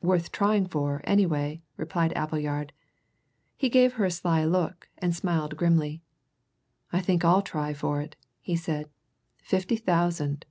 "Worth 0.00 0.32
trying 0.32 0.66
for, 0.66 1.02
anyway!" 1.04 1.62
replied 1.76 2.12
Appleyard. 2.14 2.72
He 3.56 3.68
gave 3.68 3.92
her 3.92 4.04
a 4.04 4.10
sly 4.10 4.44
look, 4.44 4.88
and 4.98 5.14
smiled 5.14 5.56
grimly. 5.56 6.02
"I 6.92 7.00
think 7.00 7.24
I'll 7.24 7.42
try 7.42 7.72
for 7.72 8.00
it," 8.00 8.16
he 8.40 8.56
said. 8.56 8.90
"Fifty 9.40 9.76
thousand!" 9.76 10.46